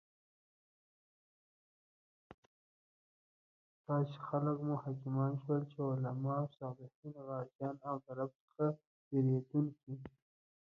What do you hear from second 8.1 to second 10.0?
رب څخه ویریدونکي